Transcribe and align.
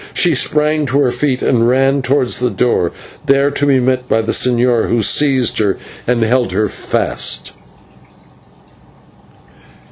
She 0.15 0.33
sprang 0.33 0.87
to 0.87 0.99
her 1.01 1.11
feet 1.11 1.43
and 1.43 1.67
ran 1.67 2.01
towards 2.01 2.39
the 2.39 2.49
door, 2.49 2.91
there 3.27 3.51
to 3.51 3.67
be 3.67 3.79
met 3.79 4.09
by 4.09 4.23
the 4.23 4.31
señor, 4.31 4.89
who 4.89 5.03
seized 5.03 5.59
her 5.59 5.77
and 6.07 6.23
held 6.23 6.53
her 6.53 6.67
fast. 6.69 7.51